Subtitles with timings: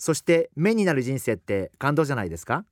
[0.00, 2.64] そして目になる人生って感動じゃないですか？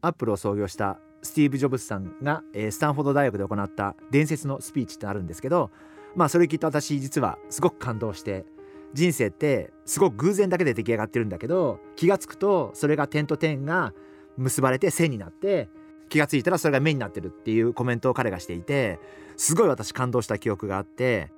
[0.00, 5.70] アップルを創業したスティーブ・ジョブズさんが、えー、スタンフォード大学で行った伝説のスピーチってあるんですけど
[6.16, 8.44] まあそれ聞いて私実はすごく感動して
[8.92, 13.92] 人生ってすごく偶然だけで出来上がってるんだけど気が付くとそれが点と点が
[14.36, 15.68] 結ばれて線になって
[16.08, 18.98] 気が付いたらそれが目になってるっていうコメントを彼がしていて
[19.36, 21.32] すごい私感動した記憶があって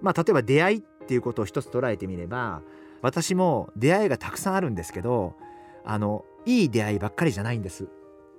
[0.00, 2.62] まあ例えば出会いっていうことを一つ捉えてみれば
[3.02, 5.34] 私も出会いがたくさんあるんですけど
[5.84, 7.88] あのいい出会いばっかりじゃないんです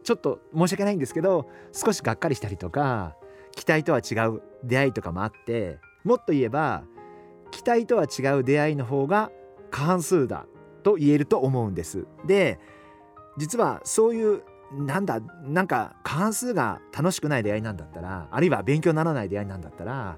[0.03, 3.15] ちょっと申し訳ないんですけど少しがっかりしたりとか
[3.55, 6.83] 期待とは違う出会いとかもあってもっと言えば
[7.51, 9.31] 期待とは違う出会いの方が
[9.71, 10.45] 過半数だ
[10.83, 12.05] と言えると思うんです。
[12.25, 12.59] で
[13.37, 20.17] 実はそういうなんだなんか過半数が楽しくない出会いなんだったらあるいは勉強にならない出会いなんだったら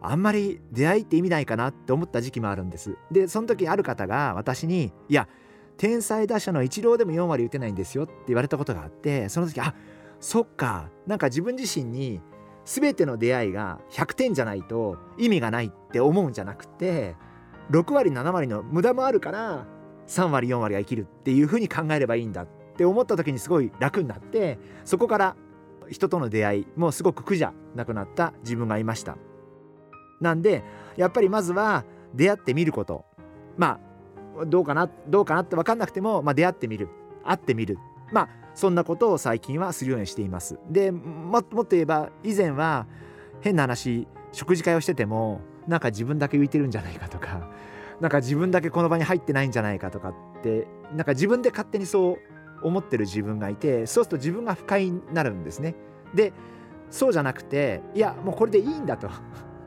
[0.00, 2.96] あんまり出会いって意味ないかなって思った時期もあるんです。
[3.10, 5.28] でその時ある方が私に「いや
[5.76, 9.74] 天才打者のイチローでも4割打てないんですよって言われたことがあってその時あ
[10.20, 12.20] そっかなんか自分自身に
[12.64, 17.16] 全ての出会いが100点じゃないと意味がないって思うんじゃなくて
[17.70, 19.66] 6割7割の無駄もあるから
[20.08, 22.46] 3割4割が生きるっていうふうに考えればいいんだっ
[22.76, 25.36] て思った時にすごい楽になってそこから
[25.90, 29.16] 人との出会いもすごく苦じゃなくなった自分がいました。
[30.20, 30.64] なんで
[30.96, 33.04] やっぱりまずは出会ってみること。
[33.56, 33.80] ま
[34.40, 36.88] あどうかなどうかなって分かんなくても、まあ、出会ってみる。
[37.24, 37.78] 会ってみる。
[38.12, 40.58] まあそんなことを最近はするようにしています。
[40.70, 42.86] でもっと言えば以前は
[43.40, 47.48] 変な話食事会をしててもなんか自分だけ浮いてるんじゃないかとか
[48.00, 52.18] なんか自分だけこの場に入ってないんじゃないかとかってなんか自分で勝手にそう
[52.62, 55.74] 思ってる自分がいてそうすると自分が不快になるんですね。
[56.14, 56.32] で
[56.90, 59.08] そうじゃなくていやもうこれでいいんだと。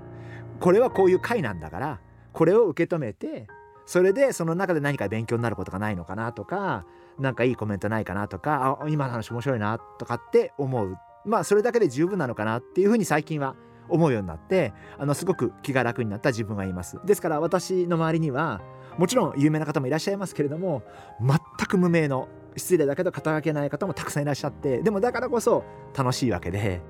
[0.59, 1.99] これはこういう会なんだから
[2.33, 3.47] これを受け止めて
[3.85, 6.85] それでその中で何か勉強になることがないのかなとか
[7.19, 10.95] 何かいいコメントないかなとかあ今の話面白いなとかって思う。
[11.25, 13.55] まあそれだけで十分なのかなっていうふうに最近は
[13.91, 16.99] 思うようになってあのすごく気が楽になった自分がいます。
[17.05, 18.61] ですから私の周りには
[18.97, 20.83] もちろん有名な方もいらっしゃいますけれども
[21.19, 21.37] 全
[21.67, 25.63] く無名の失礼だけど肩書けない方もたくさんいらっしゃってでもだからこそ
[25.95, 26.81] 楽しいわけで。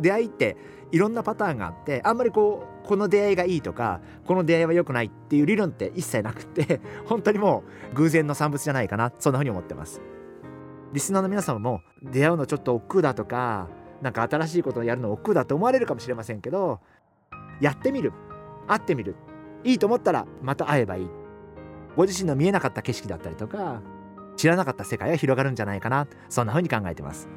[0.00, 0.56] 出会いって
[0.92, 10.00] いろんなパターンがあってあんまりこうこの出会いがいいとかこの出会いは良くないっていう理論って一切なくて本当にもう偶然の産物じゃないかなそんなふうに思ってます。
[10.92, 13.68] リスナーの皆様も出会うのちょっと億劫だとか
[14.00, 16.80] なんか新しいことをやるの億劫だと思われるかもしれませんけど
[17.60, 18.12] やってみる。
[18.66, 19.16] 会ってみる。
[19.64, 21.10] いいと思ったらまた会えばいい。
[21.96, 23.82] ご自身の見えなかった景色だったりとか
[24.36, 26.06] 知らなかった世界が広がるんじゃないかな。
[26.28, 27.28] そんなふうに考えてます。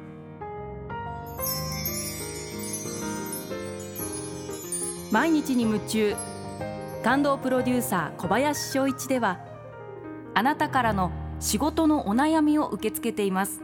[5.12, 6.14] 毎日に夢中。
[7.04, 9.38] 感動プロデューサー小林翔一では
[10.32, 13.63] あなたからの仕事のお悩みを受け付けています。